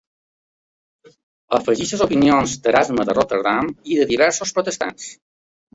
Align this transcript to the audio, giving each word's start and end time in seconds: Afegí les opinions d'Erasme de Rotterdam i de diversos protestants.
Afegí 1.59 1.87
les 1.91 2.03
opinions 2.07 2.57
d'Erasme 2.65 3.07
de 3.11 3.19
Rotterdam 3.21 3.73
i 3.95 4.03
de 4.03 4.13
diversos 4.15 4.57
protestants. 4.59 5.17